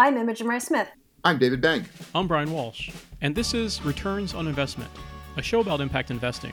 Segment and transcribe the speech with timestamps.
[0.00, 0.86] I'm Imogen Rose-Smith.
[1.24, 1.88] I'm David Bank.
[2.14, 4.92] I'm Brian Walsh, and this is Returns on Investment,
[5.36, 6.52] a show about impact investing.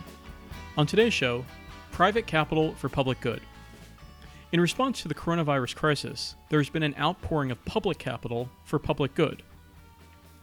[0.80, 1.46] On today's show,
[1.92, 3.42] private capital for public good.
[4.52, 8.80] In response to the coronavirus crisis, there has been an outpouring of public capital for
[8.80, 9.44] public good.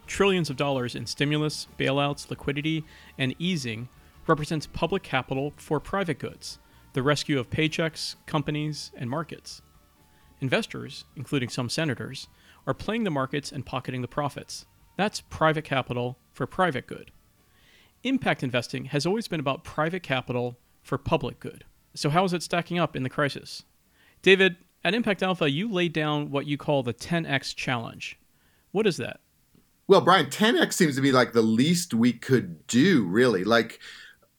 [0.06, 2.84] Trillions of dollars in stimulus, bailouts, liquidity,
[3.18, 3.88] and easing
[4.28, 6.60] represents public capital for private goods,
[6.92, 9.60] the rescue of paychecks, companies, and markets.
[10.40, 12.28] Investors, including some senators,
[12.66, 14.66] are playing the markets and pocketing the profits.
[14.96, 17.10] That's private capital for private good.
[18.04, 21.64] Impact investing has always been about private capital for public good.
[21.94, 23.64] So, how is it stacking up in the crisis?
[24.22, 28.18] David, at Impact Alpha, you laid down what you call the 10x challenge.
[28.72, 29.20] What is that?
[29.86, 33.44] Well, Brian, 10x seems to be like the least we could do, really.
[33.44, 33.78] Like,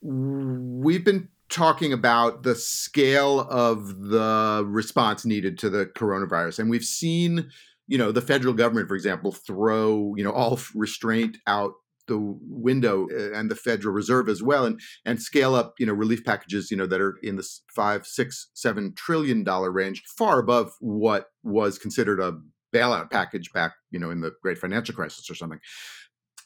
[0.02, 6.84] we've been talking about the scale of the response needed to the coronavirus, and we've
[6.84, 7.52] seen
[7.94, 11.74] you know the federal government for example throw you know all restraint out
[12.08, 15.94] the window uh, and the federal reserve as well and and scale up you know
[15.94, 20.40] relief packages you know that are in the five six seven trillion dollar range far
[20.40, 22.34] above what was considered a
[22.74, 25.60] bailout package back you know in the great financial crisis or something.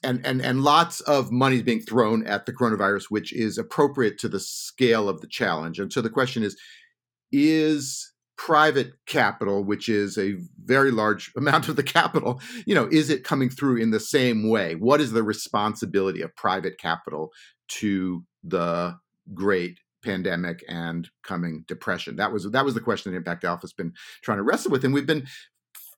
[0.03, 4.19] And and and lots of money is being thrown at the coronavirus which is appropriate
[4.19, 5.79] to the scale of the challenge.
[5.79, 6.55] And so the question is
[7.31, 13.09] is private capital, which is a very large amount of the capital, you know, is
[13.09, 14.75] it coming through in the same way?
[14.75, 17.31] What is the responsibility of private capital
[17.69, 18.95] to the
[19.33, 22.15] great pandemic and coming depression?
[22.15, 23.93] That was that was the question that Impact Alpha has been
[24.23, 25.27] trying to wrestle with, and we've been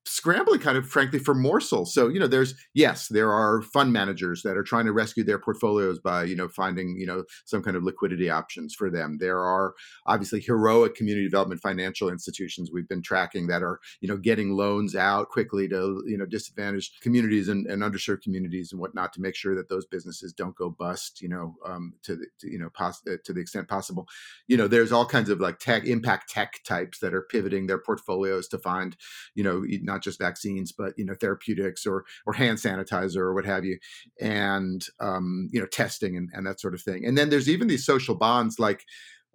[0.09, 1.93] scrambling kind of frankly for morsels.
[1.93, 5.39] So you know there's yes there are fund managers that are trying to rescue their
[5.39, 9.17] portfolios by you know finding you know some kind of liquidity options for them.
[9.19, 9.73] There are
[10.07, 14.95] obviously heroic community development financial institutions we've been tracking that are you know getting loans
[14.95, 19.35] out quickly to you know disadvantaged communities and, and underserved communities and whatnot to make
[19.35, 22.69] sure that those businesses don't go bust you know um, to, the, to you know
[22.73, 24.07] pos- uh, to the extent possible.
[24.47, 27.77] You know there's all kinds of like tech impact tech types that are pivoting their
[27.77, 28.97] portfolios to find
[29.35, 33.45] you know not just vaccines, but you know therapeutics or or hand sanitizer or what
[33.45, 33.77] have you,
[34.19, 37.05] and um, you know testing and, and that sort of thing.
[37.05, 38.85] And then there's even these social bonds like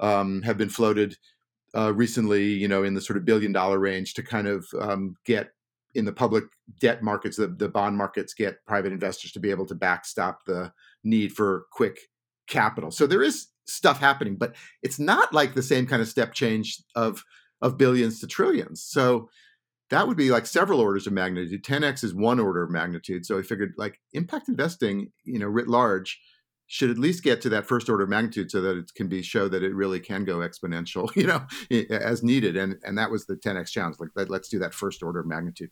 [0.00, 1.16] um, have been floated
[1.76, 5.16] uh, recently, you know, in the sort of billion dollar range to kind of um,
[5.24, 5.50] get
[5.94, 6.44] in the public
[6.80, 10.72] debt markets, the, the bond markets get private investors to be able to backstop the
[11.04, 11.98] need for quick
[12.48, 12.91] capital.
[12.91, 16.82] So there is stuff happening, but it's not like the same kind of step change
[16.94, 17.22] of
[17.62, 18.82] of billions to trillions.
[18.82, 19.30] So
[19.91, 21.62] that would be like several orders of magnitude.
[21.62, 23.27] 10x is one order of magnitude.
[23.27, 26.21] So I figured like impact investing, you know, writ large,
[26.67, 29.22] should at least get to that first order of magnitude so that it can be
[29.22, 31.47] show that it really can go exponential, you know,
[31.91, 32.56] as needed.
[32.56, 33.97] And and that was the 10x challenge.
[33.99, 35.71] Like let, let's do that first order of magnitude.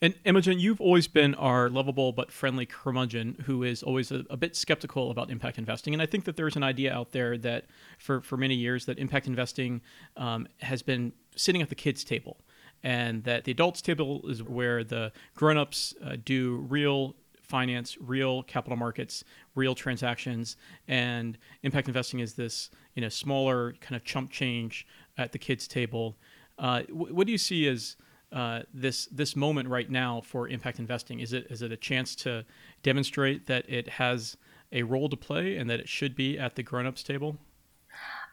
[0.00, 4.36] And Imogen, you've always been our lovable but friendly curmudgeon who is always a, a,
[4.36, 5.92] bit skeptical about impact investing.
[5.92, 7.66] And I think that there's an idea out there that
[7.98, 9.80] for, for many years that impact investing
[10.16, 12.38] um, has been sitting at the kids' table
[12.82, 17.14] and that the adults table is where the grown-ups uh, do real
[17.52, 20.56] finance, real capital markets, real transactions,
[20.88, 24.86] and impact investing is this you know smaller kind of chump change
[25.18, 26.16] at the kids table.
[26.58, 27.96] Uh, what do you see as
[28.32, 31.20] uh, this this moment right now for impact investing?
[31.20, 32.44] Is it is it a chance to
[32.82, 34.36] demonstrate that it has
[34.72, 37.36] a role to play and that it should be at the grown-ups table?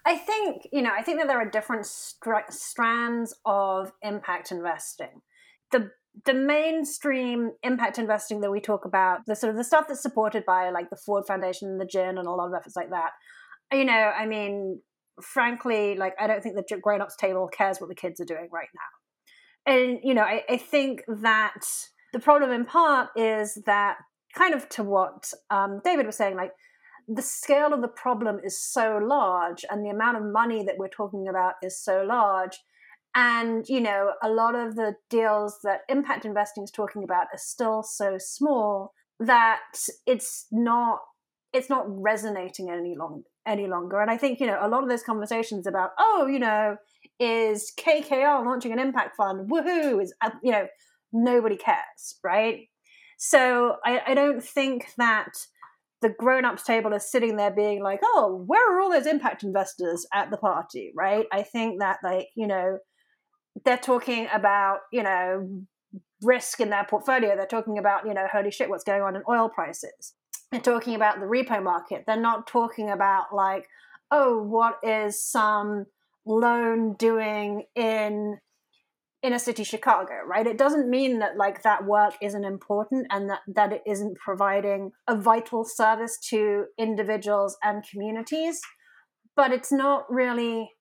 [0.06, 5.22] I think, you know, I think that there are different str- strands of impact investing.
[5.72, 5.92] The
[6.26, 10.44] the mainstream impact investing that we talk about, the sort of the stuff that's supported
[10.46, 13.12] by like the Ford Foundation and the GIIN and a lot of efforts like that.
[13.72, 14.82] You know, I mean,
[15.22, 18.68] frankly, like I don't think the grown-ups table cares what the kids are doing right
[18.76, 19.74] now.
[19.74, 21.64] And, you know, I, I think that
[22.12, 23.98] the problem in part is that
[24.34, 26.52] kind of to what um, David was saying, like
[27.09, 30.88] the scale of the problem is so large and the amount of money that we're
[30.88, 32.59] talking about is so large.
[33.16, 37.40] And you know a lot of the deals that impact investing is talking about are
[37.40, 39.61] still so small that
[40.06, 41.00] it's not
[41.52, 44.00] it's not resonating any long any longer.
[44.00, 46.78] And i think you know a lot of those conversations about oh you know
[47.20, 49.50] is kkr launching an impact fund?
[49.50, 50.02] Woohoo!
[50.03, 50.67] Is uh, you know
[51.11, 52.67] nobody cares right?
[53.17, 55.34] So i, I don't think that
[56.01, 60.05] the grown-ups table is sitting there being like oh where are all those impact investors
[60.13, 60.91] at the party?
[60.96, 61.25] Right?
[61.31, 62.79] I think that like you know
[63.66, 65.63] they're talking about you know
[66.22, 67.35] risk in their portfolio.
[67.35, 70.13] They're talking about you know holy shit what's going on in oil prices.
[70.51, 72.05] They're talking about the repo market.
[72.07, 73.67] They're not talking about like
[74.11, 75.85] oh what is some
[76.25, 78.40] loan doing in
[79.22, 80.48] inner city Chicago, right?
[80.48, 84.92] It doesn't mean that like that work isn't important and that that it isn't providing
[85.08, 88.62] a vital service to individuals and communities,
[89.36, 90.72] but it's not really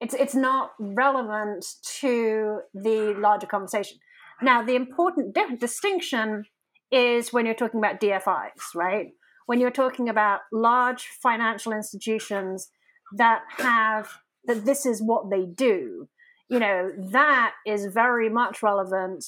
[0.00, 1.64] it's it's not relevant
[2.00, 3.98] to the larger conversation.
[4.42, 6.44] Now, the important di- distinction
[6.90, 9.08] is when you're talking about DFIs, right?
[9.46, 12.68] When you're talking about large financial institutions
[13.16, 14.08] that have
[14.44, 16.08] that this is what they do,
[16.48, 19.24] you know, that is very much relevant.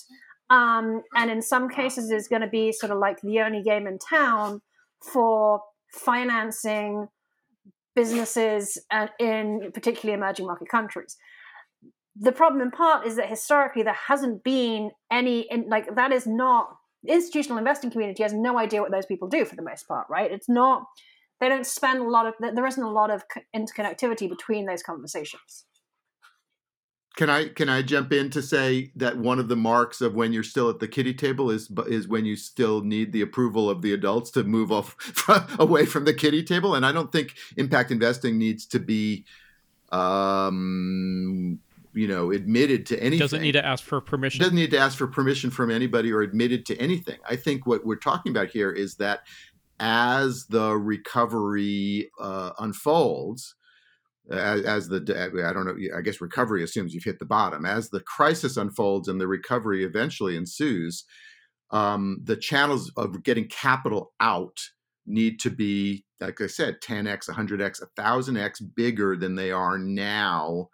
[0.50, 3.86] Um, and in some cases, is going to be sort of like the only game
[3.86, 4.62] in town
[5.12, 5.60] for
[5.92, 7.08] financing
[7.94, 11.16] businesses uh, in particularly emerging market countries.
[12.20, 16.68] The problem in part is that historically there hasn't been any, like, that is not,
[17.06, 20.30] institutional investing community has no idea what those people do for the most part, right?
[20.30, 20.84] It's not,
[21.40, 23.22] they don't spend a lot of, there isn't a lot of
[23.54, 25.64] interconnectivity between those conversations.
[27.18, 30.32] Can I can I jump in to say that one of the marks of when
[30.32, 33.82] you're still at the kitty table is is when you still need the approval of
[33.82, 34.94] the adults to move off
[35.58, 39.24] away from the kitty table, and I don't think impact investing needs to be,
[39.90, 41.58] um,
[41.92, 43.18] you know, admitted to anything.
[43.18, 44.40] Doesn't need to ask for permission.
[44.40, 47.18] Doesn't need to ask for permission from anybody or admitted to anything.
[47.28, 49.22] I think what we're talking about here is that
[49.80, 53.56] as the recovery uh, unfolds
[54.30, 54.98] as, as, the
[55.46, 57.64] I don't know I guess recovery assumes you've hit the bottom.
[57.64, 61.04] As the crisis unfolds and the recovery eventually ensues
[61.70, 64.58] um, the channels of getting capital out
[65.06, 70.68] need to be like I said 10x 100x 1000x bigger than they are now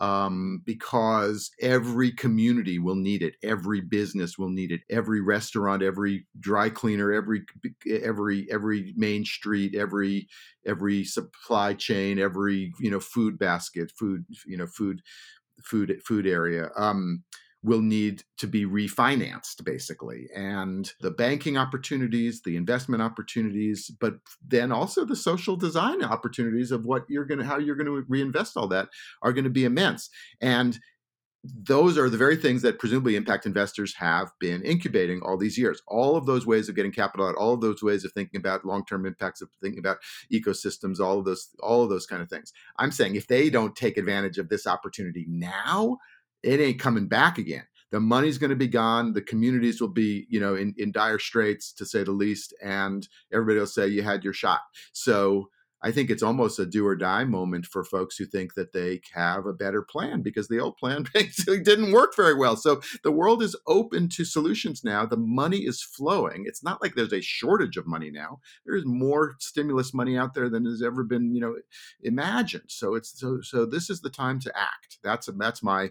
[0.00, 6.26] um, because every community will need it, every business will need it, every restaurant, every
[6.40, 7.42] dry cleaner, every
[7.88, 10.28] every every main street, every
[10.66, 15.02] every supply chain, every you know food basket, food you know food
[15.64, 16.70] food food area.
[16.76, 17.22] Um,
[17.62, 24.14] will need to be refinanced basically and the banking opportunities the investment opportunities but
[24.46, 28.04] then also the social design opportunities of what you're going to how you're going to
[28.08, 28.88] reinvest all that
[29.22, 30.08] are going to be immense
[30.40, 30.78] and
[31.42, 35.80] those are the very things that presumably impact investors have been incubating all these years.
[35.86, 38.66] All of those ways of getting capital out, all of those ways of thinking about
[38.66, 39.98] long-term impacts, of thinking about
[40.30, 42.52] ecosystems, all of those, all of those kind of things.
[42.78, 45.96] I'm saying if they don't take advantage of this opportunity now,
[46.42, 47.64] it ain't coming back again.
[47.90, 49.12] The money's going to be gone.
[49.12, 53.06] The communities will be, you know, in, in dire straits to say the least, and
[53.32, 54.60] everybody will say you had your shot.
[54.92, 55.48] So
[55.82, 59.00] I think it's almost a do or die moment for folks who think that they
[59.14, 62.56] have a better plan because the old plan basically didn't work very well.
[62.56, 65.06] So the world is open to solutions now.
[65.06, 66.44] The money is flowing.
[66.46, 68.40] It's not like there's a shortage of money now.
[68.66, 71.56] There is more stimulus money out there than has ever been, you know,
[72.02, 72.64] imagined.
[72.68, 74.98] So it's so so this is the time to act.
[75.02, 75.90] That's that's my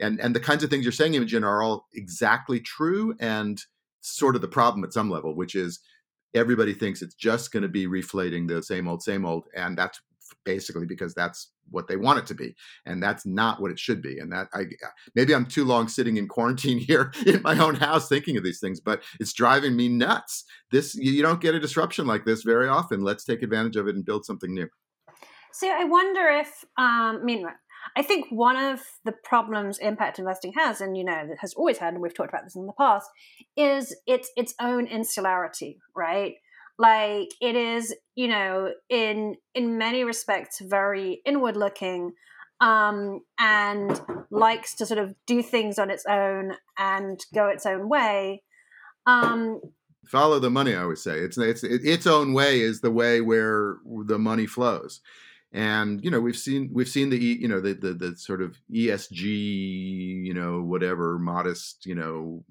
[0.00, 3.62] and and the kinds of things you're saying imogen are all exactly true and
[4.00, 5.80] sort of the problem at some level which is
[6.34, 10.00] everybody thinks it's just going to be reflating the same old same old and that's
[10.44, 12.54] basically because that's what they want it to be
[12.84, 14.64] and that's not what it should be and that i
[15.14, 18.60] maybe i'm too long sitting in quarantine here in my own house thinking of these
[18.60, 20.44] things but it's driving me nuts.
[20.70, 23.02] This you don't get a disruption like this very often.
[23.02, 24.68] Let's take advantage of it and build something new.
[25.52, 27.46] So i wonder if um, i mean
[27.96, 31.94] I think one of the problems impact investing has, and you know, has always had,
[31.94, 33.08] and we've talked about this in the past,
[33.56, 36.34] is its its own insularity, right?
[36.78, 42.12] Like it is, you know, in in many respects very inward looking,
[42.60, 47.88] um, and likes to sort of do things on its own and go its own
[47.88, 48.42] way.
[49.06, 49.60] Um,
[50.06, 51.18] Follow the money, I always say.
[51.18, 55.00] It's it's its own way is the way where the money flows
[55.52, 58.58] and you know we've seen we've seen the you know the, the the sort of
[58.70, 62.44] ESG you know whatever modest you know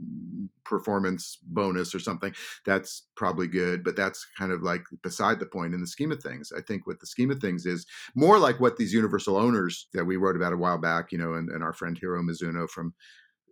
[0.64, 2.34] performance bonus or something
[2.66, 6.22] that's probably good but that's kind of like beside the point in the scheme of
[6.24, 6.52] things.
[6.56, 7.86] I think what the scheme of things is
[8.16, 11.34] more like what these universal owners that we wrote about a while back you know
[11.34, 12.94] and, and our friend Hiro Mizuno from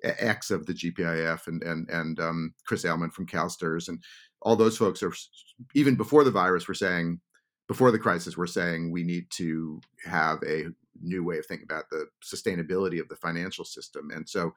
[0.04, 4.04] X of the GPIF and and and um, Chris Ailman from CalSTRS and
[4.42, 5.14] all those folks are
[5.74, 7.20] even before the virus were saying
[7.68, 10.66] before the crisis we're saying we need to have a
[11.02, 14.12] new way of thinking about the sustainability of the financial system.
[14.12, 14.54] And so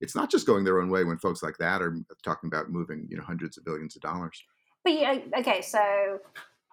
[0.00, 3.06] it's not just going their own way when folks like that are talking about moving
[3.08, 4.42] you know hundreds of billions of dollars.
[4.84, 6.18] But yeah okay so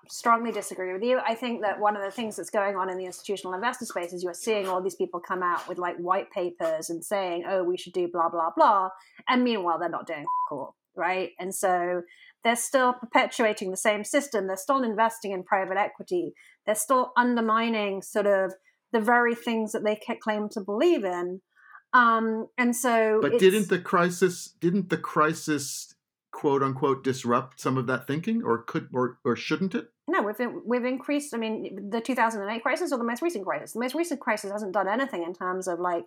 [0.08, 1.20] strongly disagree with you.
[1.20, 4.12] I think that one of the things that's going on in the institutional investor space
[4.12, 7.64] is you're seeing all these people come out with like white papers and saying oh
[7.64, 8.90] we should do blah blah blah
[9.28, 11.32] and meanwhile they're not doing cool right?
[11.40, 12.04] And so
[12.44, 14.48] they're still perpetuating the same system.
[14.48, 16.34] They're still investing in private equity.
[16.66, 18.54] They're still undermining sort of
[18.92, 21.42] the very things that they claim to believe in.
[21.94, 25.96] Um, and so, but didn't the crisis didn't the crisis
[26.32, 29.88] quote unquote disrupt some of that thinking, or could or or shouldn't it?
[30.08, 31.34] No, we've we've increased.
[31.34, 33.74] I mean, the 2008 crisis or the most recent crisis.
[33.74, 36.06] The most recent crisis hasn't done anything in terms of like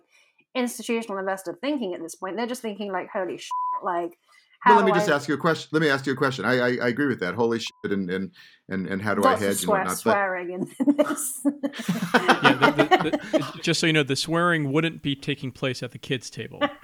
[0.55, 2.37] institutional investor thinking at this point.
[2.37, 3.51] They're just thinking like, holy shit,
[3.83, 4.17] like.
[4.65, 5.15] Well, let me just I...
[5.15, 5.69] ask you a question.
[5.71, 6.45] Let me ask you a question.
[6.45, 7.35] I, I, I agree with that.
[7.35, 8.31] Holy shit, and and
[8.69, 9.97] and, and how do I hedge swear, and whatnot?
[9.97, 10.87] Swearing but...
[10.87, 11.41] in this.
[11.43, 15.91] yeah, the, the, the, just so you know, the swearing wouldn't be taking place at
[15.91, 16.59] the kids' table.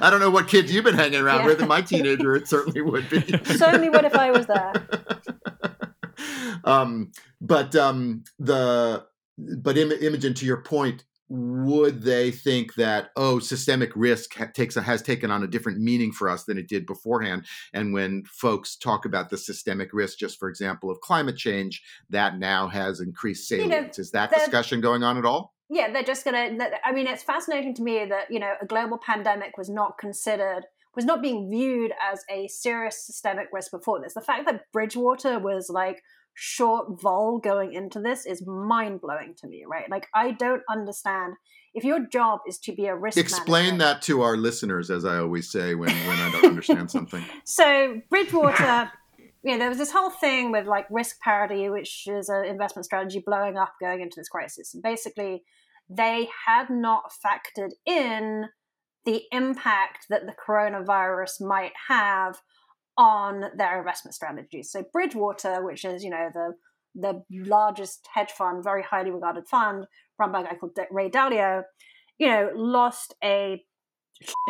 [0.00, 1.46] I don't know what kids you've been hanging around yeah.
[1.46, 1.60] with.
[1.62, 3.20] In my teenager, it certainly would be.
[3.44, 4.72] certainly would if I was there.
[6.64, 9.06] Um, but um, the
[9.38, 14.76] but Im- Imogen, to your point, would they think that oh systemic risk ha- takes
[14.76, 17.44] a, has taken on a different meaning for us than it did beforehand
[17.74, 22.38] and when folks talk about the systemic risk just for example of climate change that
[22.38, 25.54] now has increased salience you know, is that discussion going on at all?
[25.68, 28.98] Yeah they're just gonna i mean it's fascinating to me that you know a global
[28.98, 30.64] pandemic was not considered
[30.98, 34.14] was not being viewed as a serious systemic risk before this.
[34.14, 36.02] The fact that bridgewater was like
[36.40, 39.90] short vol going into this is mind blowing to me, right?
[39.90, 41.34] Like, I don't understand.
[41.74, 45.04] If your job is to be a risk explain manager, that to our listeners, as
[45.04, 47.24] I always say when when I don't understand something.
[47.44, 48.92] So Bridgewater,
[49.42, 52.86] you know, there was this whole thing with like risk parity, which is an investment
[52.86, 54.74] strategy blowing up going into this crisis.
[54.74, 55.42] And basically,
[55.90, 58.46] they had not factored in
[59.04, 62.40] the impact that the coronavirus might have
[62.98, 64.70] on their investment strategies.
[64.70, 66.54] So Bridgewater, which is you know the
[66.94, 69.86] the largest hedge fund, very highly regarded fund
[70.18, 71.62] run by a guy called Ray Dalio,
[72.18, 73.62] you know, lost a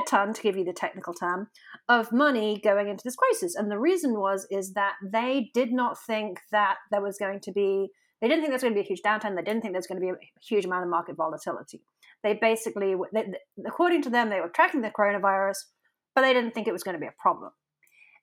[0.06, 1.48] ton, to give you the technical term,
[1.90, 3.54] of money going into this crisis.
[3.54, 7.52] And the reason was is that they did not think that there was going to
[7.52, 7.88] be
[8.20, 9.36] they didn't think there's going to be a huge downturn.
[9.36, 11.82] They didn't think there's going to be a huge amount of market volatility.
[12.24, 13.26] They basically, they,
[13.64, 15.58] according to them, they were tracking the coronavirus,
[16.16, 17.52] but they didn't think it was going to be a problem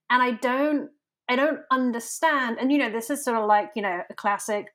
[0.10, 0.90] and i don't
[1.30, 4.68] i don't understand and you know this is sort of like you know a classic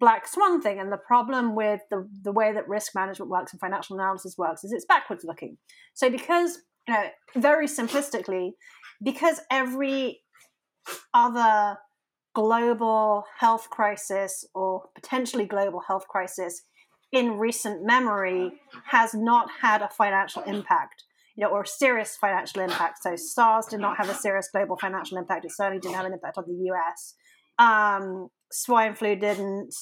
[0.00, 3.60] black swan thing and the problem with the the way that risk management works and
[3.60, 5.56] financial analysis works is it's backwards looking.
[5.94, 7.04] So because you know
[7.36, 8.50] very simplistically
[9.02, 10.20] because every
[11.14, 11.78] other
[12.34, 16.62] global health crisis or potentially global health crisis
[17.12, 18.52] in recent memory
[18.86, 21.04] has not had a financial impact
[21.36, 23.02] you know, or serious financial impact.
[23.02, 25.44] So SARS did not have a serious global financial impact.
[25.44, 27.14] It certainly didn't have an impact on the US.
[27.58, 29.74] Um, swine flu didn't.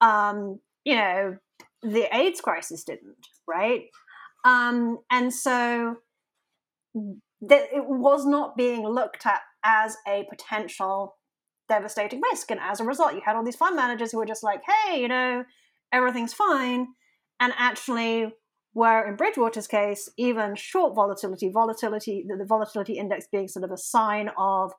[0.00, 1.36] Um, you know,
[1.82, 3.84] the AIDS crisis didn't, right?
[4.44, 5.96] Um, and so
[6.94, 11.16] that it was not being looked at as a potential
[11.68, 12.50] devastating risk.
[12.50, 15.00] And as a result, you had all these fund managers who were just like, hey,
[15.00, 15.44] you know,
[15.92, 16.86] everything's fine.
[17.40, 18.32] And actually,
[18.76, 23.70] where in Bridgewater's case, even short volatility, volatility, the, the volatility index being sort of
[23.70, 24.70] a sign of,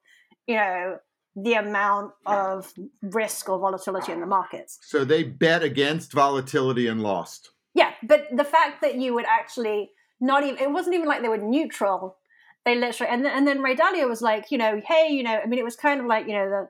[0.45, 0.99] you know,
[1.35, 4.77] the amount of risk or volatility in the markets.
[4.83, 7.49] So they bet against volatility and lost.
[7.73, 9.89] Yeah, but the fact that you would actually
[10.21, 12.17] not even, it wasn't even like they were neutral.
[12.65, 15.39] They literally, and then, and then Ray Dalio was like, you know, hey, you know,
[15.43, 16.67] I mean, it was kind of like, you know, the,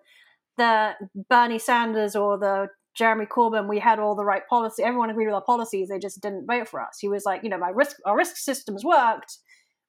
[0.64, 4.84] the Bernie Sanders or the Jeremy Corbyn, we had all the right policy.
[4.84, 5.88] Everyone agreed with our policies.
[5.88, 6.98] They just didn't vote for us.
[7.00, 9.38] He was like, you know, my risk, our risk systems worked.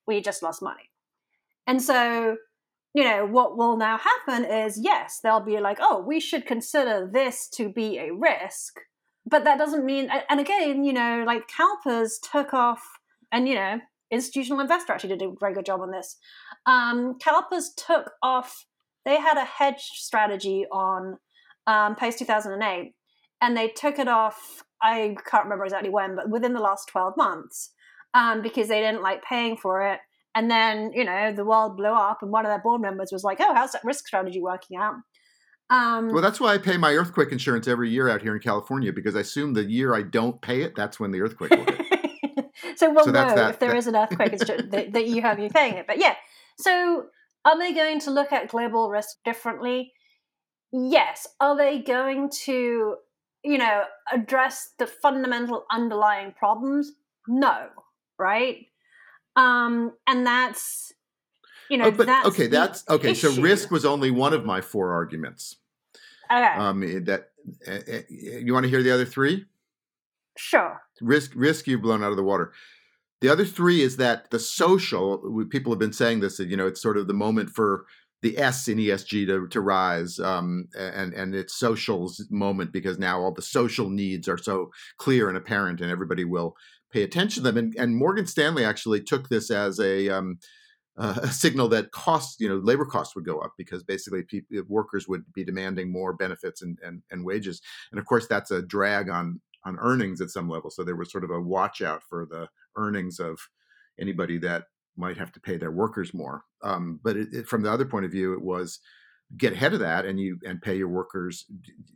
[0.07, 0.91] We just lost money.
[1.67, 2.37] And so,
[2.95, 7.09] you know, what will now happen is yes, they'll be like, oh, we should consider
[7.11, 8.81] this to be a risk.
[9.25, 12.83] But that doesn't mean, and again, you know, like CalPERS took off,
[13.31, 16.17] and, you know, institutional investor actually did a very good job on this.
[16.67, 18.65] Um, CalPERS took off,
[19.05, 21.19] they had a hedge strategy on
[21.67, 22.95] um, post 2008
[23.41, 24.63] and they took it off.
[24.83, 27.71] I can't remember exactly when, but within the last 12 months,
[28.15, 30.01] um, because they didn't like paying for it.
[30.35, 33.25] And then, you know, the world blew up, and one of their board members was
[33.25, 34.95] like, Oh, how's that risk strategy working out?
[35.71, 38.93] Um, well, that's why I pay my earthquake insurance every year out here in California
[38.93, 42.47] because I assume the year I don't pay it, that's when the earthquake will hit.
[42.77, 43.77] so we'll so know that, if there that.
[43.77, 44.39] is an earthquake
[44.71, 45.87] that, that you have you paying it.
[45.87, 46.15] But yeah,
[46.59, 47.07] so
[47.45, 49.93] are they going to look at global risk differently?
[50.73, 51.27] Yes.
[51.41, 52.97] Are they going to
[53.45, 56.93] you know, address the fundamental underlying problems?
[57.27, 57.69] No,
[58.19, 58.67] right?
[59.37, 60.93] Um, and that's
[61.71, 63.11] you know, oh, but that's okay, that's okay.
[63.11, 63.31] Issue.
[63.31, 65.57] So risk was only one of my four arguments.
[66.31, 66.45] Okay.
[66.45, 67.31] Um, eh, that
[67.67, 69.47] uh, you want to hear the other three?
[70.37, 70.81] Sure.
[71.01, 72.53] Risk, risk, you've blown out of the water.
[73.21, 75.47] The other three is that the social.
[75.51, 76.37] People have been saying this.
[76.37, 77.87] That you know, it's sort of the moment for
[78.23, 83.21] the S in ESG to, to rise um, and and its socials moment because now
[83.21, 86.57] all the social needs are so clear and apparent and everybody will
[86.91, 87.57] pay attention to them.
[87.57, 90.39] And, and Morgan Stanley actually took this as a um,
[90.99, 94.63] uh, a signal that costs, you know, labor costs would go up because basically people,
[94.69, 97.63] workers would be demanding more benefits and, and, and wages.
[97.93, 100.71] And of course, that's a drag on on earnings at some level.
[100.71, 103.39] So there was sort of a watch out for the earnings of
[103.99, 104.65] anybody that
[104.99, 106.45] might have to pay their workers more.
[106.63, 108.81] Um, but it, it, from the other point of view, it was
[109.37, 111.45] get ahead of that and you and pay your workers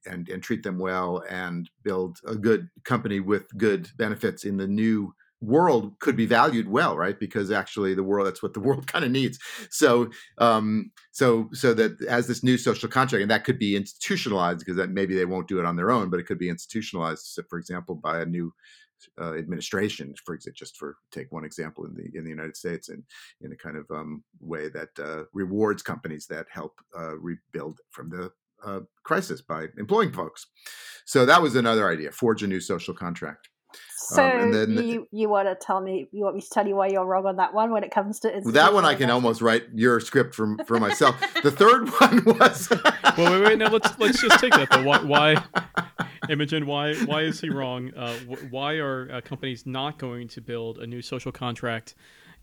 [0.07, 4.67] and and treat them well and build a good company with good benefits in the
[4.67, 8.87] new world could be valued well right because actually the world that's what the world
[8.87, 9.39] kind of needs
[9.71, 14.61] so um so so that as this new social contract and that could be institutionalized
[14.61, 17.25] because that maybe they won't do it on their own but it could be institutionalized
[17.25, 18.53] so for example by a new
[19.21, 22.89] uh, administration, for example, just for take one example in the in the United States,
[22.89, 23.03] and
[23.41, 28.11] in a kind of um, way that uh, rewards companies that help uh, rebuild from
[28.11, 28.31] the
[28.65, 30.47] uh, crisis by employing folks.
[31.05, 33.49] So that was another idea: forge a new social contract.
[33.97, 36.77] So um, then, you you want to tell me you want me to tell you
[36.77, 39.41] why you're wrong on that one when it comes to that one I can almost
[39.41, 41.17] write your script for for myself.
[41.43, 42.69] the third one was
[43.17, 45.45] well wait wait now let's let's just take that though why, why
[46.29, 48.15] Imogen why why is he wrong uh,
[48.51, 51.95] why are uh, companies not going to build a new social contract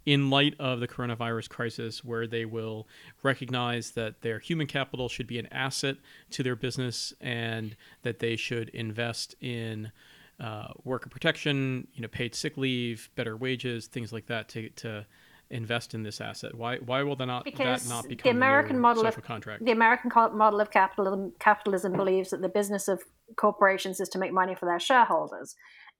[0.05, 2.88] in light of the coronavirus crisis, where they will
[3.21, 5.98] recognize that their human capital should be an asset
[6.31, 9.91] to their business and that they should invest in
[10.39, 15.05] uh, worker protection, you know, paid sick leave, better wages, things like that to to
[15.50, 16.55] invest in this asset?
[16.55, 19.65] Why why will that not because that not become the American model of contract?
[19.65, 23.03] The American model of capitalism capitalism believes that the business of
[23.38, 25.55] corporations is to make money for their shareholders.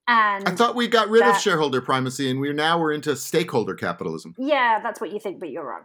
[0.08, 3.16] And I thought we got rid that, of shareholder primacy, and we're now we're into
[3.16, 4.34] stakeholder capitalism.
[4.40, 5.84] Yeah, that's what you think, but you're wrong.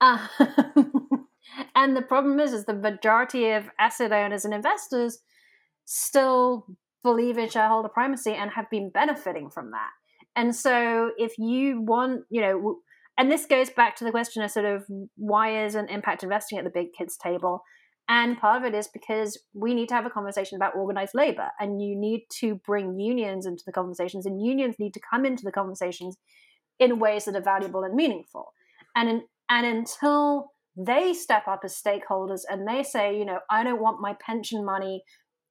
[0.00, 0.26] Uh,
[1.74, 5.20] and the problem is, is the majority of asset owners and investors
[5.86, 6.66] still
[7.02, 9.90] believe in shareholder primacy and have been benefiting from that.
[10.36, 12.80] And so, if you want, you know,
[13.16, 14.84] and this goes back to the question of sort of
[15.16, 17.62] why isn't impact investing at the big kids table?
[18.12, 21.50] And part of it is because we need to have a conversation about organized labor,
[21.60, 25.44] and you need to bring unions into the conversations, and unions need to come into
[25.44, 26.16] the conversations
[26.80, 28.52] in ways that are valuable and meaningful.
[28.96, 33.62] And in, and until they step up as stakeholders and they say, you know, I
[33.62, 35.04] don't want my pension money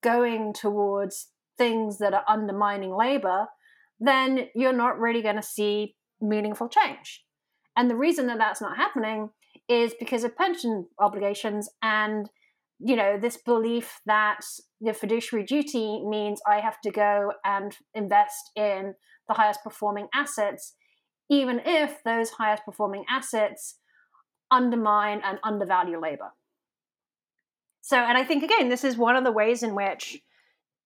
[0.03, 3.47] going towards things that are undermining labor,
[4.01, 7.23] then you're not really going to see meaningful change.
[7.77, 9.29] And the reason that that's not happening
[9.69, 12.29] is because of pension obligations and
[12.79, 14.39] you know this belief that
[14.81, 18.95] the fiduciary duty means I have to go and invest in
[19.27, 20.75] the highest performing assets,
[21.29, 23.75] even if those highest performing assets
[24.51, 26.31] undermine and undervalue labor.
[27.81, 30.19] So, and I think again, this is one of the ways in which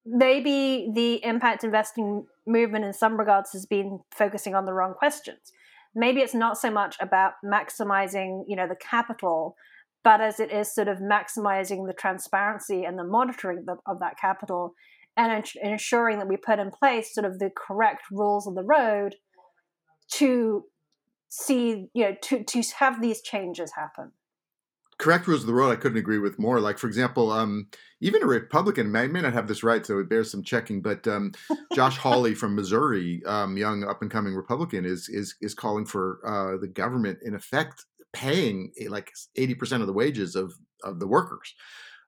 [0.06, 5.54] maybe the impact investing movement in some regards has been focusing on the wrong questions
[5.96, 9.56] maybe it's not so much about maximizing you know the capital
[10.04, 14.74] but as it is sort of maximizing the transparency and the monitoring of that capital
[15.16, 19.16] and ensuring that we put in place sort of the correct rules of the road
[20.12, 20.66] to
[21.30, 24.12] see you know to to have these changes happen.
[25.00, 26.60] Correct rules of the road i couldn't agree with more.
[26.60, 27.68] Like for example um,
[28.02, 31.08] even a republican may, may not have this right so it bears some checking but
[31.08, 31.32] um,
[31.74, 36.20] josh hawley from missouri um, young up and coming republican is is is calling for
[36.26, 41.08] uh, the government in effect paying eh, like 80% of the wages of of the
[41.08, 41.54] workers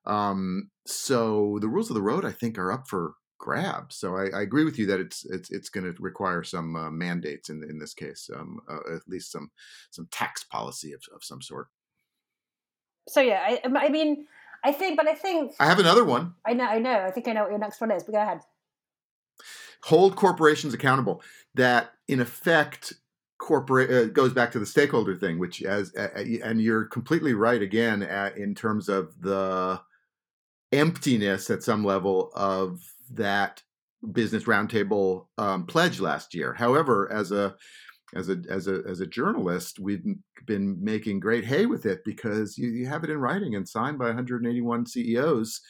[0.04, 4.28] um, so the rules of the road i think are up for grabs so i,
[4.34, 7.62] I agree with you that it's it's it's going to require some uh, mandates in
[7.68, 9.50] in this case um, uh, at least some
[9.90, 11.68] some tax policy of, of some sort
[13.08, 14.26] so yeah, I, I mean,
[14.64, 16.34] I think, but I think I have another one.
[16.44, 17.04] I know, I know.
[17.04, 18.02] I think I know what your next one is.
[18.02, 18.40] But go ahead.
[19.84, 21.22] Hold corporations accountable.
[21.54, 22.94] That in effect,
[23.38, 26.08] corporate uh, goes back to the stakeholder thing, which as uh,
[26.44, 29.80] and you're completely right again at, in terms of the
[30.72, 33.62] emptiness at some level of that
[34.12, 36.52] business roundtable um, pledge last year.
[36.52, 37.54] However, as a
[38.14, 40.04] as a as a as a journalist, we've
[40.46, 43.98] been making great hay with it because you, you have it in writing and signed
[43.98, 45.60] by 181 CEOs,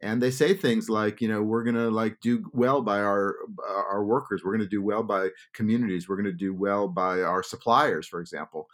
[0.00, 3.34] and they say things like, you know, we're gonna like do well by our
[3.68, 8.06] our workers, we're gonna do well by communities, we're gonna do well by our suppliers,
[8.06, 8.68] for example,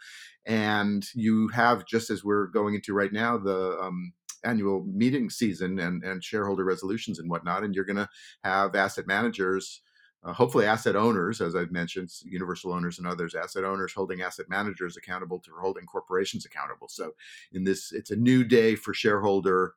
[0.45, 5.79] and you have just as we're going into right now the um, annual meeting season
[5.79, 8.09] and and shareholder resolutions and whatnot, and you're gonna
[8.43, 9.81] have asset managers
[10.23, 14.45] uh, hopefully asset owners, as I've mentioned, universal owners and others, asset owners holding asset
[14.49, 16.87] managers accountable to holding corporations accountable.
[16.87, 17.11] So
[17.51, 19.73] in this, it's a new day for shareholder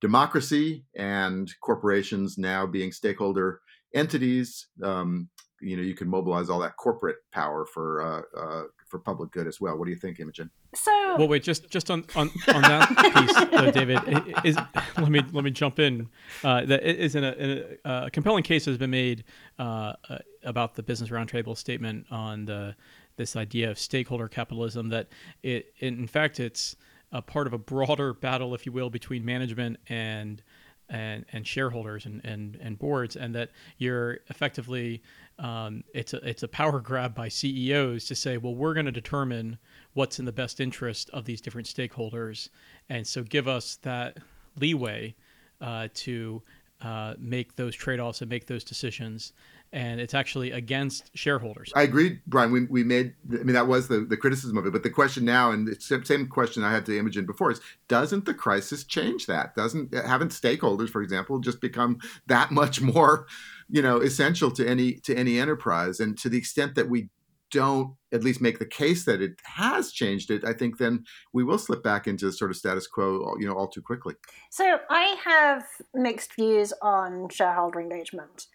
[0.00, 3.60] democracy and corporations now being stakeholder
[3.94, 4.68] entities.
[4.82, 5.28] Um,
[5.60, 9.46] you know you can mobilize all that corporate power for uh, uh, for public good
[9.46, 9.76] as well.
[9.76, 10.50] What do you think, Imogen?
[10.74, 14.00] So well, wait, just just on on, on that piece, though, David.
[14.44, 14.56] Is
[14.98, 16.08] let me let me jump in.
[16.44, 19.24] Uh, that is in a, in a, a, compelling case has been made
[19.58, 22.74] uh, uh, about the Business Roundtable statement on the
[23.16, 24.90] this idea of stakeholder capitalism.
[24.90, 25.08] That
[25.42, 26.76] it in fact it's
[27.12, 30.42] a part of a broader battle, if you will, between management and
[30.90, 35.02] and, and shareholders and, and, and boards, and that you're effectively
[35.38, 38.92] um, it's a it's a power grab by CEOs to say, well, we're going to
[38.92, 39.58] determine
[39.92, 42.48] what's in the best interest of these different stakeholders,
[42.88, 44.18] and so give us that
[44.58, 45.14] leeway
[45.60, 46.42] uh, to
[46.80, 49.32] uh, make those trade offs and make those decisions
[49.72, 51.72] and it's actually against shareholders.
[51.74, 52.52] I agree, Brian.
[52.52, 54.72] We, we made, I mean, that was the, the criticism of it.
[54.72, 57.60] But the question now, and it's the same question I had to Imogen before, is
[57.88, 59.54] doesn't the crisis change that?
[59.54, 63.26] Doesn't, haven't stakeholders, for example, just become that much more,
[63.68, 66.00] you know, essential to any, to any enterprise?
[66.00, 67.10] And to the extent that we
[67.50, 71.44] don't at least make the case that it has changed it, I think then we
[71.44, 74.14] will slip back into sort of status quo, you know, all too quickly.
[74.50, 78.46] So I have mixed views on shareholder engagement.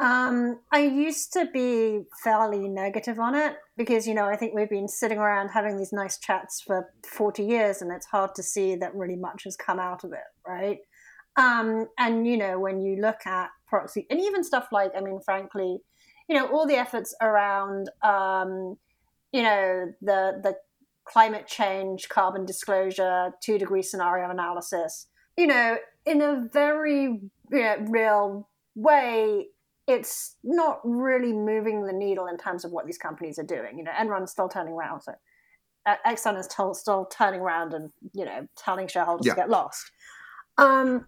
[0.00, 4.70] Um, I used to be fairly negative on it because, you know, I think we've
[4.70, 8.76] been sitting around having these nice chats for 40 years and it's hard to see
[8.76, 10.78] that really much has come out of it, right?
[11.36, 15.20] Um, and, you know, when you look at proxy and even stuff like, I mean,
[15.24, 15.78] frankly,
[16.28, 18.76] you know, all the efforts around, um,
[19.32, 20.56] you know, the, the
[21.04, 27.76] climate change, carbon disclosure, two degree scenario analysis, you know, in a very you know,
[27.88, 29.46] real way,
[29.88, 33.78] it's not really moving the needle in terms of what these companies are doing.
[33.78, 35.14] You know, Enron's still turning around, so
[35.86, 39.32] uh, Exxon is t- still turning around and you know telling shareholders yeah.
[39.32, 39.90] to get lost.
[40.58, 41.06] Um,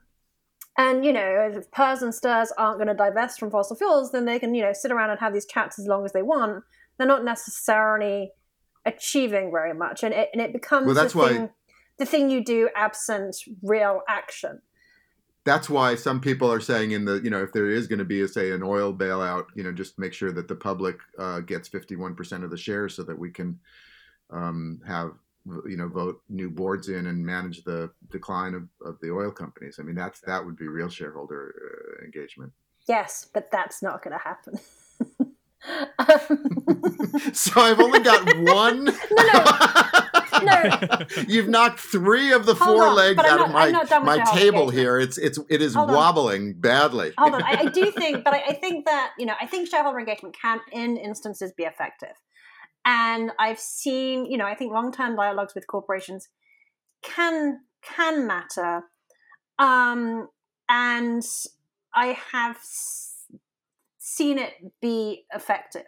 [0.79, 4.25] and you know, if PERS and STRS aren't going to divest from fossil fuels, then
[4.25, 6.64] they can you know sit around and have these chats as long as they want.
[6.97, 8.33] They're not necessarily
[8.87, 11.29] achieving very much, and it and it becomes well, that's the, why...
[11.29, 11.51] thing,
[11.99, 14.62] the thing you do absent real action
[15.51, 18.05] that's why some people are saying in the you know if there is going to
[18.05, 21.41] be a say an oil bailout you know just make sure that the public uh,
[21.41, 23.59] gets 51% of the shares so that we can
[24.31, 25.11] um, have
[25.67, 29.79] you know vote new boards in and manage the decline of, of the oil companies.
[29.81, 32.53] I mean that's that would be real shareholder uh, engagement.
[32.87, 34.61] Yes but that's not going to happen.
[37.35, 38.85] So i've only got one?
[38.85, 39.45] No no
[40.42, 41.07] no.
[41.29, 44.70] You've knocked three of the Hold four on, legs out not, of my my table
[44.70, 44.98] here.
[44.98, 46.61] It's it's it is Hold wobbling on.
[46.61, 47.12] badly.
[47.18, 49.68] Hold on, I, I do think, but I, I think that you know, I think
[49.68, 52.14] shareholder engagement can, in instances, be effective.
[52.85, 56.29] And I've seen, you know, I think long-term dialogues with corporations
[57.03, 58.83] can can matter.
[59.59, 60.29] Um,
[60.68, 61.22] and
[61.94, 62.59] I have
[63.98, 65.87] seen it be effective.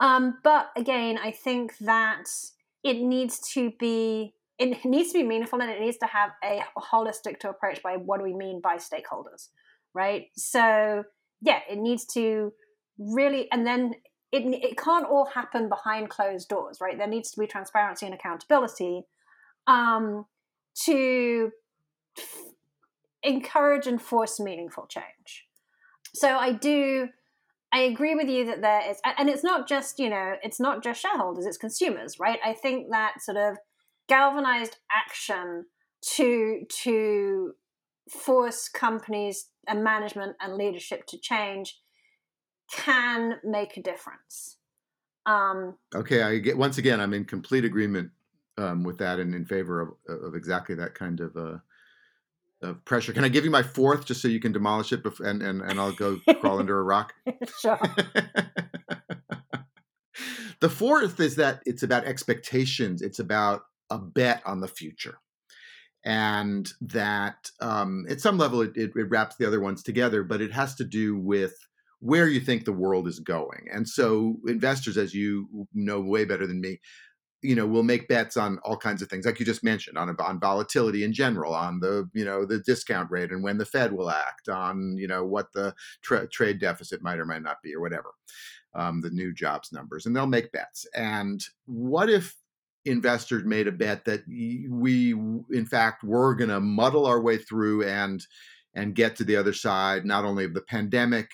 [0.00, 2.28] Um, but again, I think that
[2.84, 6.62] it needs to be it needs to be meaningful and it needs to have a
[6.78, 9.48] holistic to approach by what do we mean by stakeholders
[9.94, 10.26] right?
[10.36, 11.04] So
[11.40, 12.52] yeah it needs to
[12.98, 13.94] really and then
[14.30, 16.96] it, it can't all happen behind closed doors right?
[16.96, 19.02] There needs to be transparency and accountability
[19.66, 20.26] um,
[20.84, 21.50] to
[23.22, 25.46] encourage and force meaningful change.
[26.14, 27.08] So i do
[27.74, 30.82] I agree with you that there is, and it's not just you know, it's not
[30.82, 32.38] just shareholders, it's consumers, right?
[32.44, 33.58] I think that sort of
[34.08, 35.66] galvanized action
[36.14, 37.52] to to
[38.08, 41.80] force companies and management and leadership to change
[42.70, 44.58] can make a difference.
[45.26, 48.10] Um, okay, I get once again, I'm in complete agreement
[48.56, 51.56] um, with that and in favor of, of exactly that kind of uh,
[52.64, 53.12] of pressure.
[53.12, 55.60] Can I give you my fourth just so you can demolish it bef- and, and,
[55.60, 57.14] and I'll go crawl under a rock?
[57.60, 57.78] sure.
[60.60, 65.18] the fourth is that it's about expectations, it's about a bet on the future.
[66.06, 70.42] And that um, at some level it, it, it wraps the other ones together, but
[70.42, 71.54] it has to do with
[72.00, 73.66] where you think the world is going.
[73.72, 76.80] And so investors, as you know way better than me,
[77.44, 80.16] you know, will make bets on all kinds of things, like you just mentioned, on
[80.18, 83.92] on volatility in general, on the you know the discount rate and when the Fed
[83.92, 87.74] will act, on you know what the tra- trade deficit might or might not be,
[87.74, 88.12] or whatever,
[88.74, 90.86] um, the new jobs numbers, and they'll make bets.
[90.94, 92.34] And what if
[92.86, 97.84] investors made a bet that we, in fact, were going to muddle our way through
[97.84, 98.26] and
[98.74, 101.30] and get to the other side, not only of the pandemic,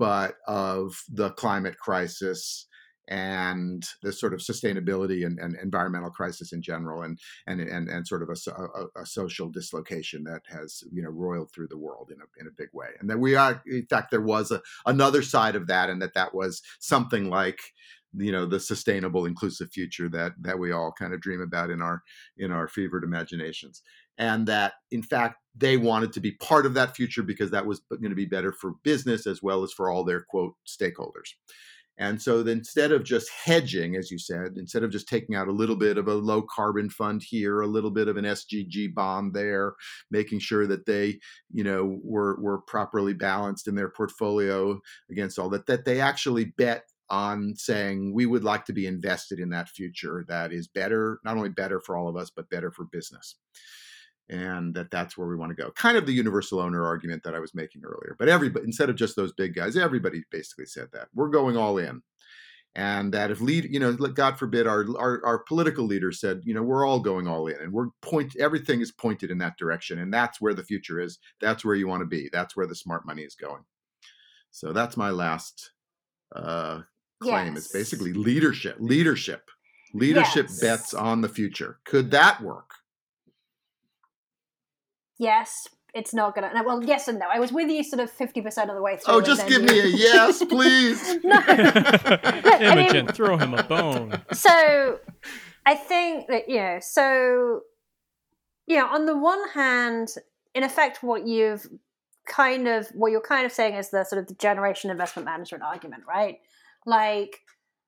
[0.00, 2.66] but of the climate crisis
[3.08, 8.06] and the sort of sustainability and, and environmental crisis in general, and and and, and
[8.06, 12.10] sort of a, a, a, social dislocation that has you know roiled through the world
[12.14, 14.60] in a in a big way, and that we are in fact there was a,
[14.86, 17.58] another side of that, and that that was something like
[18.14, 21.80] you know the sustainable inclusive future that that we all kind of dream about in
[21.80, 22.02] our
[22.36, 23.82] in our fevered imaginations.
[24.18, 27.80] And that in fact they wanted to be part of that future because that was
[27.88, 31.32] going to be better for business as well as for all their quote stakeholders
[31.98, 35.52] and so instead of just hedging, as you said, instead of just taking out a
[35.52, 39.34] little bit of a low carbon fund here, a little bit of an ESG bond
[39.34, 39.74] there,
[40.10, 41.18] making sure that they,
[41.52, 44.80] you know, were were properly balanced in their portfolio
[45.10, 49.40] against all that, that they actually bet on saying we would like to be invested
[49.40, 52.70] in that future that is better, not only better for all of us, but better
[52.70, 53.36] for business
[54.28, 55.70] and that that's where we want to go.
[55.72, 58.14] Kind of the universal owner argument that I was making earlier.
[58.18, 61.78] But everybody, instead of just those big guys, everybody basically said that we're going all
[61.78, 62.02] in,
[62.74, 66.54] and that if lead, you know, God forbid, our, our our political leaders said, you
[66.54, 69.98] know, we're all going all in, and we're point, everything is pointed in that direction,
[69.98, 71.18] and that's where the future is.
[71.40, 72.28] That's where you want to be.
[72.32, 73.64] That's where the smart money is going.
[74.50, 75.72] So that's my last
[76.34, 76.80] uh,
[77.22, 77.54] claim.
[77.54, 77.64] Yes.
[77.64, 79.50] It's basically leadership, leadership,
[79.94, 80.60] leadership yes.
[80.60, 81.78] bets on the future.
[81.84, 82.70] Could that work?
[85.18, 86.52] Yes, it's not gonna.
[86.54, 87.26] No, well, yes and no.
[87.32, 89.14] I was with you sort of fifty percent of the way through.
[89.14, 89.68] Oh, just give you...
[89.68, 91.18] me a yes, please.
[91.24, 91.40] no,
[92.60, 94.20] Imogen, mean, throw him a bone.
[94.32, 94.98] So,
[95.66, 96.78] I think that you know.
[96.80, 97.62] So,
[98.66, 100.08] you know, on the one hand,
[100.54, 101.66] in effect, what you've
[102.26, 105.64] kind of what you're kind of saying is the sort of the generation investment management
[105.64, 106.38] argument, right?
[106.86, 107.40] Like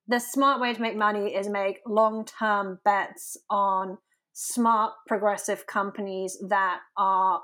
[0.07, 3.97] the smart way to make money is make long term bets on
[4.33, 7.41] smart, progressive companies that are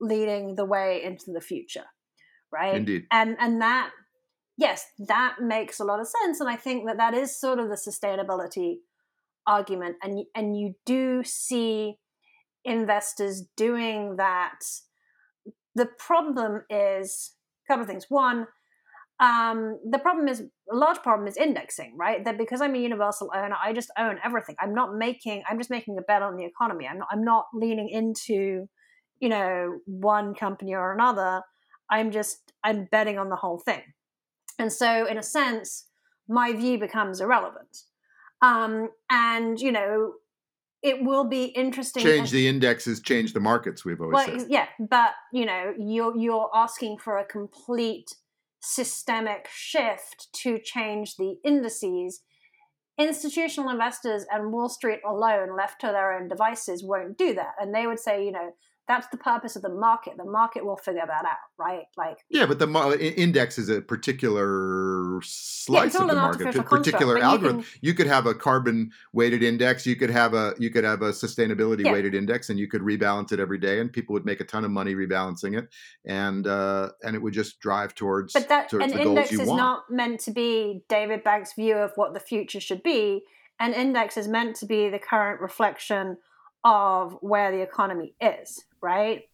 [0.00, 1.86] leading the way into the future,
[2.52, 2.76] right?
[2.76, 3.04] Indeed.
[3.10, 3.90] And and that,
[4.56, 7.68] yes, that makes a lot of sense, and I think that that is sort of
[7.68, 8.76] the sustainability
[9.46, 11.96] argument, and and you do see
[12.64, 14.58] investors doing that.
[15.74, 18.06] The problem is a couple of things.
[18.08, 18.46] One,
[19.20, 22.24] um, the problem is a large problem is indexing, right?
[22.24, 24.54] That because I'm a universal owner, I just own everything.
[24.60, 25.42] I'm not making.
[25.48, 26.86] I'm just making a bet on the economy.
[26.86, 27.08] I'm not.
[27.10, 28.68] I'm not leaning into,
[29.18, 31.42] you know, one company or another.
[31.90, 32.52] I'm just.
[32.62, 33.82] I'm betting on the whole thing,
[34.58, 35.86] and so in a sense,
[36.28, 37.76] my view becomes irrelevant.
[38.40, 40.12] Um, and you know,
[40.82, 42.04] it will be interesting.
[42.04, 43.84] Change the indexes, change the markets.
[43.84, 44.48] We've always well, said.
[44.48, 48.14] Yeah, but you know, you're you're asking for a complete
[48.68, 52.20] systemic shift to change the indices,
[52.98, 57.54] institutional investors and Wall Street alone, left to their own devices, won't do that.
[57.58, 58.50] And they would say, you know,
[58.88, 60.16] that's the purpose of the market.
[60.16, 61.84] The market will figure that out, right?
[61.96, 67.18] Like yeah, but the index is a particular slice yeah, of the market, a particular
[67.18, 67.58] algorithm.
[67.58, 69.86] You, can, you, could have a carbon weighted index.
[69.86, 71.92] You could have a you could have a sustainability yeah.
[71.92, 74.64] weighted index, and you could rebalance it every day, and people would make a ton
[74.64, 75.68] of money rebalancing it,
[76.06, 78.32] and uh, and it would just drive towards.
[78.32, 79.58] But that towards an index is want.
[79.58, 83.22] not meant to be David Bank's view of what the future should be.
[83.60, 86.16] An index is meant to be the current reflection
[86.64, 89.24] of where the economy is, right?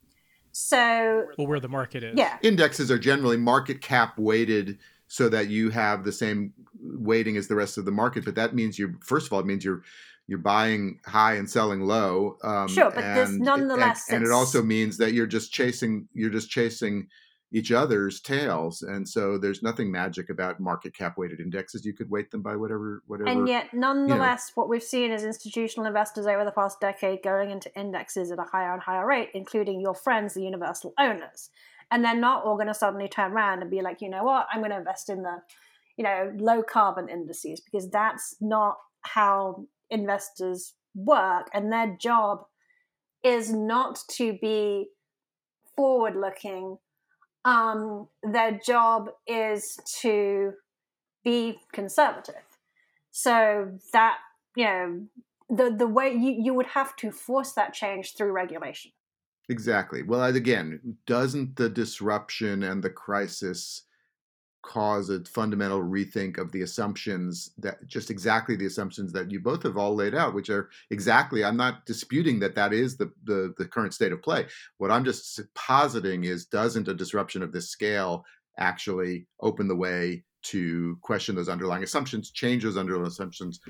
[0.52, 2.16] So, well, where the market is.
[2.16, 2.38] Yeah.
[2.42, 7.54] Indexes are generally market cap weighted so that you have the same weighting as the
[7.54, 8.24] rest of the market.
[8.24, 9.82] But that means you're, first of all, it means you're,
[10.26, 12.38] you're buying high and selling low.
[12.42, 16.08] Um, sure, but and, this nonetheless, and, and, it also means that you're just chasing,
[16.14, 17.08] you're just chasing
[17.54, 21.86] each other's tails and so there's nothing magic about market cap weighted indexes.
[21.86, 24.62] You could weight them by whatever whatever and yet nonetheless you know.
[24.62, 28.42] what we've seen is institutional investors over the past decade going into indexes at a
[28.42, 31.50] higher and higher rate including your friends the universal owners.
[31.92, 34.48] And they're not all going to suddenly turn around and be like you know what?
[34.52, 35.36] I'm going to invest in the
[35.96, 42.46] you know low carbon indices because that's not how investors work and their job
[43.22, 44.88] is not to be
[45.76, 46.78] forward looking
[47.44, 50.52] um, their job is to
[51.24, 52.42] be conservative.
[53.10, 54.18] So that
[54.56, 55.06] you know
[55.48, 58.92] the the way you, you would have to force that change through regulation.
[59.48, 60.02] Exactly.
[60.02, 63.82] Well, again, doesn't the disruption and the crisis
[64.64, 69.62] cause a fundamental rethink of the assumptions that just exactly the assumptions that you both
[69.62, 73.52] have all laid out which are exactly i'm not disputing that that is the, the,
[73.58, 74.46] the current state of play
[74.78, 78.24] what i'm just positing is doesn't a disruption of this scale
[78.58, 83.60] actually open the way to question those underlying assumptions change those underlying assumptions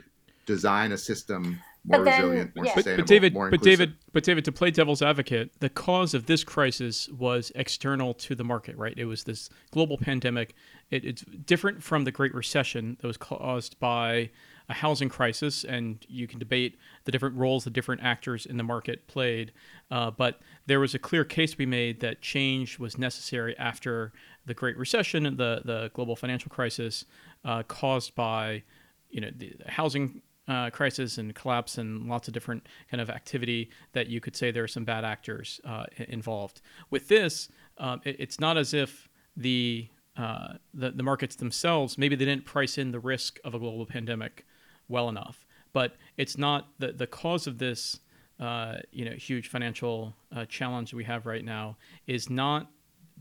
[0.47, 2.75] design a system more then, resilient, more yeah.
[2.75, 6.15] sustainable, but, but David, more but David, but David, to play devil's advocate, the cause
[6.15, 8.95] of this crisis was external to the market, right?
[8.97, 10.55] It was this global pandemic,
[10.91, 14.31] it, it's different from the Great Recession that was caused by
[14.69, 18.63] a housing crisis, and you can debate the different roles the different actors in the
[18.63, 19.53] market played.
[19.91, 24.13] Uh, but there was a clear case to be made that change was necessary after
[24.47, 27.05] the Great Recession and the the global financial crisis
[27.45, 28.63] uh, caused by
[29.11, 33.71] you know the housing uh, crisis and collapse and lots of different kind of activity
[33.93, 36.61] that you could say there are some bad actors uh, involved.
[36.91, 42.15] With this, um, it, it's not as if the, uh, the the markets themselves maybe
[42.15, 44.47] they didn't price in the risk of a global pandemic
[44.89, 48.01] well enough, but it's not the the cause of this.
[48.41, 51.77] Uh, you know, huge financial uh, challenge we have right now
[52.09, 52.69] is not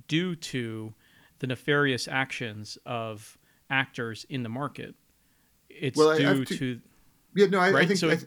[0.08, 0.92] due to
[1.38, 3.38] the nefarious actions of
[3.70, 4.96] actors in the market.
[5.70, 6.82] It's well, due to
[7.36, 7.84] yeah, no, I, right?
[7.84, 8.18] I think so I,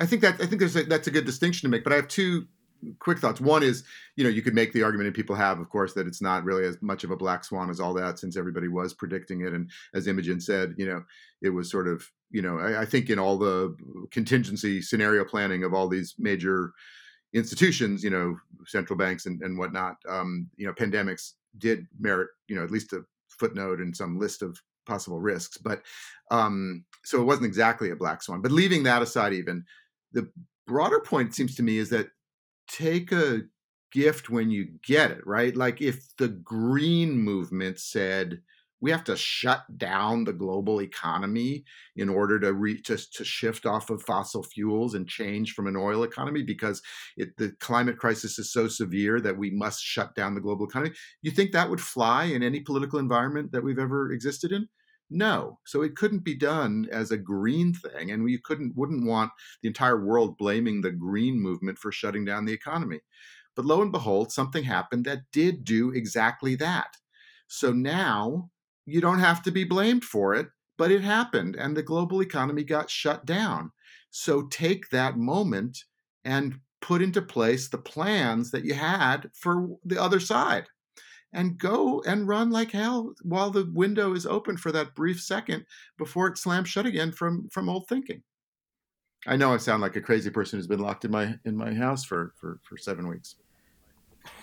[0.00, 1.84] I, think that I think there's a, that's a good distinction to make.
[1.84, 2.46] But I have two
[2.98, 3.40] quick thoughts.
[3.40, 3.84] One is,
[4.16, 6.44] you know, you could make the argument, and people have, of course, that it's not
[6.44, 9.52] really as much of a black swan as all that, since everybody was predicting it.
[9.52, 11.02] And as Imogen said, you know,
[11.42, 13.76] it was sort of, you know, I, I think in all the
[14.10, 16.72] contingency scenario planning of all these major
[17.32, 18.36] institutions, you know,
[18.66, 22.92] central banks and, and whatnot, um, you know, pandemics did merit, you know, at least
[22.92, 25.58] a footnote and some list of possible risks.
[25.58, 25.82] But
[26.30, 28.40] um, so it wasn't exactly a black swan.
[28.40, 29.64] But leaving that aside, even
[30.12, 30.30] the
[30.66, 32.08] broader point seems to me is that
[32.68, 33.42] take a
[33.92, 35.56] gift when you get it, right?
[35.56, 38.40] Like if the green movement said,
[38.80, 41.64] we have to shut down the global economy
[41.96, 45.76] in order to reach to, to shift off of fossil fuels and change from an
[45.76, 46.82] oil economy because
[47.16, 50.94] it, the climate crisis is so severe that we must shut down the global economy.
[51.22, 54.68] You think that would fly in any political environment that we've ever existed in?
[55.10, 55.60] No.
[55.64, 59.68] So it couldn't be done as a green thing, and we couldn't wouldn't want the
[59.68, 63.00] entire world blaming the green movement for shutting down the economy.
[63.54, 66.96] But lo and behold, something happened that did do exactly that.
[67.48, 68.50] So now
[68.84, 72.64] you don't have to be blamed for it, but it happened, and the global economy
[72.64, 73.72] got shut down.
[74.10, 75.84] So take that moment
[76.24, 80.66] and put into place the plans that you had for the other side
[81.32, 85.64] and go and run like hell while the window is open for that brief second
[85.98, 88.22] before it slams shut again from from old thinking.
[89.26, 91.74] I know I sound like a crazy person who's been locked in my in my
[91.74, 93.36] house for for, for seven weeks.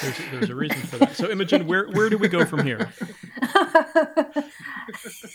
[0.00, 1.16] there's, there's, a reason for that.
[1.16, 2.92] So, Imogen, where where do we go from here?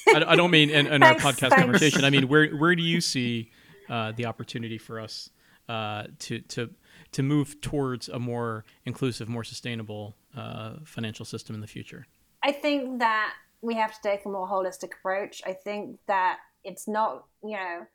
[0.08, 1.56] I, I, don't mean in, in thanks, our podcast thanks.
[1.56, 2.06] conversation.
[2.06, 3.52] I mean, where where do you see
[3.90, 5.30] uh, the opportunity for us
[5.70, 6.70] uh, to to
[7.14, 12.08] to move towards a more inclusive, more sustainable uh, financial system in the future?
[12.44, 15.42] I think that we have to take a more holistic approach.
[15.46, 17.88] I think that it's not, you know,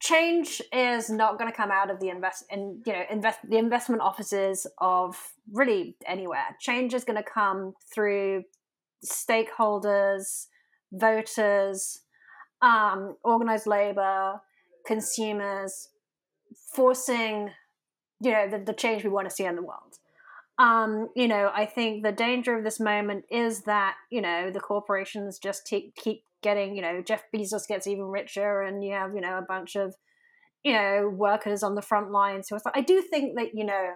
[0.00, 3.58] change is not going to come out of the invest and you know invest the
[3.58, 5.16] investment offices of
[5.52, 6.56] really anywhere.
[6.58, 8.44] Change is going to come through
[9.04, 10.46] stakeholders,
[10.92, 12.00] voters,
[12.62, 14.40] um, organized labor,
[14.86, 15.88] consumers,
[16.74, 17.50] forcing
[18.20, 19.98] you know the, the change we want to see in the world.
[20.58, 24.60] Um, you know i think the danger of this moment is that you know the
[24.60, 29.14] corporations just keep keep getting you know jeff bezos gets even richer and you have
[29.14, 29.94] you know a bunch of
[30.62, 33.92] you know workers on the front lines who i do think that you know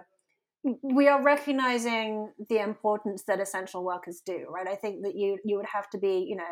[0.81, 4.67] we are recognizing the importance that essential workers do right?
[4.67, 6.43] I think that you you would have to be you know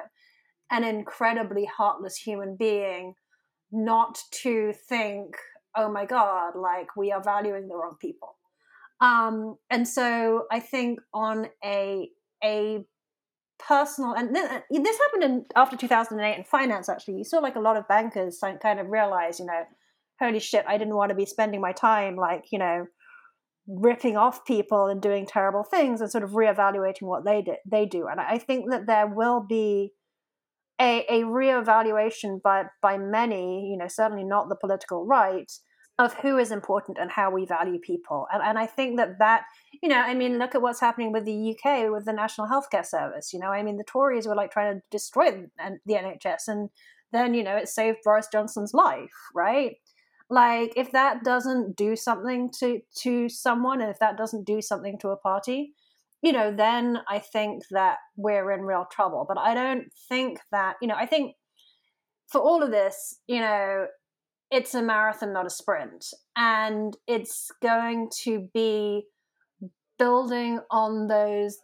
[0.71, 3.15] an incredibly heartless human being
[3.71, 5.35] not to think
[5.75, 8.35] oh my god like we are valuing the wrong people.
[9.01, 12.09] Um and so i think on a
[12.43, 12.85] a
[13.59, 17.17] personal and th- this happened in after 2008 in finance actually.
[17.17, 19.63] You saw like a lot of bankers kind of realize you know
[20.19, 22.85] holy shit i didn't want to be spending my time like you know
[23.67, 27.85] ripping off people and doing terrible things and sort of reevaluating what they did they
[27.85, 28.07] do.
[28.07, 29.93] And i think that there will be
[30.79, 35.51] a, a reevaluation by by many, you know, certainly not the political right,
[35.99, 38.25] of who is important and how we value people.
[38.33, 39.43] And, and I think that that,
[39.81, 42.85] you know, I mean, look at what's happening with the UK with the National Healthcare
[42.85, 43.31] Service.
[43.31, 45.31] You know, I mean, the Tories were like trying to destroy
[45.85, 46.69] the NHS, and
[47.11, 49.75] then you know it saved Boris Johnson's life, right?
[50.29, 54.97] Like, if that doesn't do something to to someone, and if that doesn't do something
[54.99, 55.73] to a party,
[56.23, 59.25] you know, then I think that we're in real trouble.
[59.27, 61.35] But I don't think that, you know, I think
[62.31, 63.87] for all of this, you know,
[64.49, 66.05] it's a marathon, not a sprint.
[66.37, 69.03] And it's going to be
[69.99, 71.57] building on those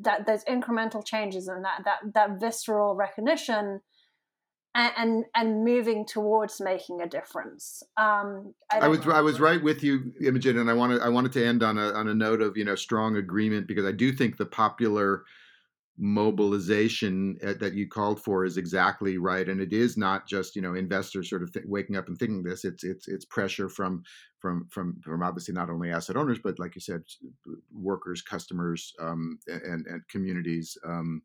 [0.00, 3.80] that those incremental changes and that that that visceral recognition
[4.74, 7.82] and and, and moving towards making a difference.
[7.96, 9.12] Um, I, I was know.
[9.12, 11.92] I was right with you, Imogen, and I wanted I wanted to end on a
[11.92, 15.24] on a note of you know strong agreement because I do think the popular
[16.00, 20.62] mobilization uh, that you called for is exactly right and it is not just you
[20.62, 24.04] know investors sort of th- waking up and thinking this it's it's it's pressure from
[24.38, 27.02] from from from obviously not only asset owners but like you said
[27.72, 31.20] workers customers um, and and communities um,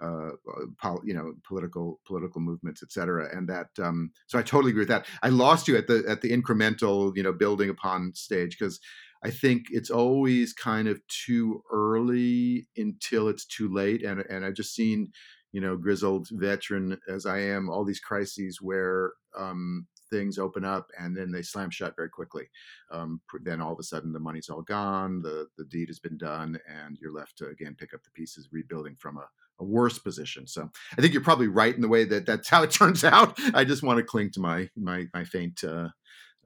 [0.00, 0.30] uh,
[0.80, 4.82] pol- you know political political movements et cetera and that um, so i totally agree
[4.82, 8.56] with that i lost you at the at the incremental you know building upon stage
[8.58, 8.80] because
[9.22, 14.02] I think it's always kind of too early until it's too late.
[14.04, 15.12] And and I've just seen,
[15.52, 20.86] you know, grizzled veteran as I am, all these crises where um, things open up
[20.98, 22.48] and then they slam shut very quickly.
[22.90, 26.18] Um, then all of a sudden the money's all gone, the the deed has been
[26.18, 29.28] done, and you're left to again pick up the pieces, rebuilding from a,
[29.60, 30.46] a worse position.
[30.46, 33.38] So I think you're probably right in the way that that's how it turns out.
[33.54, 35.62] I just want to cling to my my my faint.
[35.64, 35.88] Uh,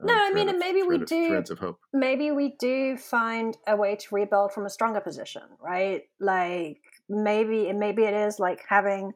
[0.01, 1.33] no, I mean, of, maybe we do.
[1.49, 1.79] Of hope.
[1.93, 6.01] Maybe we do find a way to rebuild from a stronger position, right?
[6.19, 9.13] Like maybe, maybe it is like having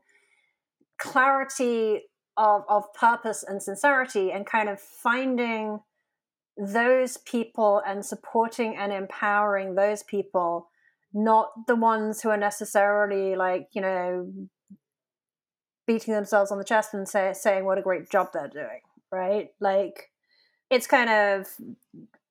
[0.98, 2.04] clarity
[2.38, 5.80] of of purpose and sincerity, and kind of finding
[6.58, 10.70] those people and supporting and empowering those people,
[11.18, 14.32] not the ones who are necessarily like you know
[15.88, 19.48] beating themselves on the chest and say, saying what a great job they're doing, right?
[19.62, 20.12] Like
[20.70, 21.48] it's kind of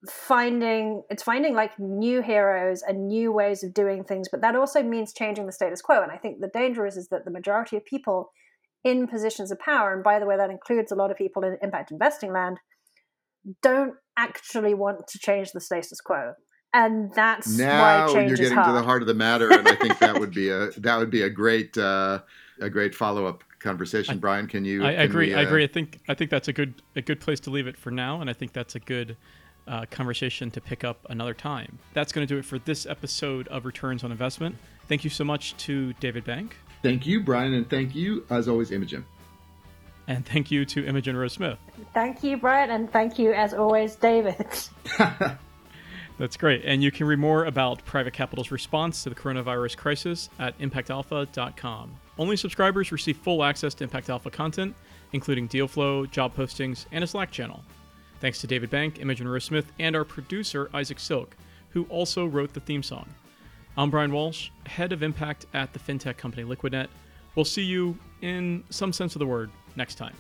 [0.09, 4.80] finding it's finding like new heroes and new ways of doing things but that also
[4.80, 7.76] means changing the status quo and i think the danger is, is that the majority
[7.76, 8.30] of people
[8.84, 11.57] in positions of power and by the way that includes a lot of people in
[11.61, 12.59] impact investing land
[13.62, 16.34] don't actually want to change the status quo
[16.85, 19.99] and that's now why you're getting to the heart of the matter and i think
[19.99, 22.20] that would be a that would be a great uh,
[22.61, 24.14] a great follow-up conversation.
[24.14, 24.85] I, Brian, can you?
[24.85, 25.27] I, can agree.
[25.29, 25.39] We, uh...
[25.39, 25.64] I agree.
[25.64, 28.20] I think I think that's a good a good place to leave it for now,
[28.20, 29.16] and I think that's a good
[29.66, 31.79] uh, conversation to pick up another time.
[31.93, 34.57] That's going to do it for this episode of Returns on Investment.
[34.89, 36.57] Thank you so much to David Bank.
[36.83, 39.05] Thank you, Brian, and thank you, as always, Imogen.
[40.09, 41.59] And thank you to Imogen Rose Smith.
[41.93, 44.37] Thank you, Brian, and thank you, as always, David.
[46.19, 46.62] That's great.
[46.64, 51.95] And you can read more about private capital's response to the coronavirus crisis at impactalpha.com.
[52.19, 54.75] Only subscribers receive full access to Impact Alpha content,
[55.12, 57.62] including deal flow, job postings, and a Slack channel.
[58.21, 61.37] Thanks to David Bank, Imogen Rose Smith, and our producer, Isaac Silk,
[61.71, 63.07] who also wrote the theme song.
[63.77, 66.89] I'm Brian Walsh, head of impact at the fintech company Liquidnet.
[67.35, 70.14] We'll see you, in some sense of the word, next time.